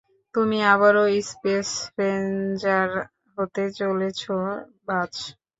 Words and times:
তুমি 0.35 0.57
আবারও 0.73 1.03
space 1.23 1.69
ranger 1.97 2.89
হতে 3.37 3.63
চলেছো, 3.79 4.33
বায। 4.87 5.13